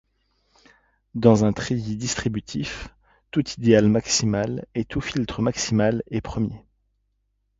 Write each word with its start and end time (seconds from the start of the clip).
Dans 1.13 1.45
un 1.45 1.53
treillis 1.53 1.95
distributif, 1.95 2.87
tout 3.29 3.47
idéal 3.51 3.87
maximal 3.87 4.65
et 4.73 4.83
tout 4.83 4.99
filtre 4.99 5.43
maximal 5.43 6.01
est 6.09 6.21
premier. 6.21 6.65